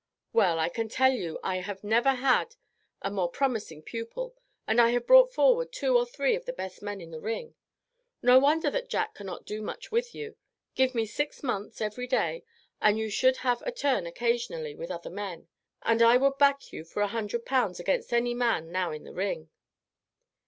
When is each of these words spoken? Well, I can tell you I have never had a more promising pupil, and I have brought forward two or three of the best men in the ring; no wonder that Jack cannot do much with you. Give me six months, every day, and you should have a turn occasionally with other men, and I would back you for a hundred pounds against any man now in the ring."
Well, 0.33 0.57
I 0.57 0.67
can 0.67 0.89
tell 0.89 1.11
you 1.11 1.37
I 1.43 1.57
have 1.57 1.83
never 1.83 2.15
had 2.15 2.55
a 3.03 3.11
more 3.11 3.29
promising 3.29 3.83
pupil, 3.83 4.33
and 4.65 4.81
I 4.81 4.89
have 4.93 5.05
brought 5.05 5.31
forward 5.31 5.71
two 5.71 5.95
or 5.95 6.07
three 6.07 6.35
of 6.35 6.45
the 6.45 6.53
best 6.53 6.81
men 6.81 6.99
in 7.01 7.11
the 7.11 7.19
ring; 7.21 7.53
no 8.19 8.39
wonder 8.39 8.71
that 8.71 8.89
Jack 8.89 9.13
cannot 9.13 9.45
do 9.45 9.61
much 9.61 9.91
with 9.91 10.15
you. 10.15 10.37
Give 10.73 10.95
me 10.95 11.05
six 11.05 11.43
months, 11.43 11.81
every 11.81 12.07
day, 12.07 12.43
and 12.81 12.97
you 12.97 13.11
should 13.11 13.37
have 13.45 13.61
a 13.61 13.71
turn 13.71 14.07
occasionally 14.07 14.73
with 14.73 14.89
other 14.89 15.11
men, 15.11 15.47
and 15.83 16.01
I 16.01 16.17
would 16.17 16.39
back 16.39 16.73
you 16.73 16.83
for 16.83 17.03
a 17.03 17.07
hundred 17.07 17.45
pounds 17.45 17.79
against 17.79 18.11
any 18.11 18.33
man 18.33 18.71
now 18.71 18.89
in 18.91 19.03
the 19.03 19.13
ring." 19.13 19.51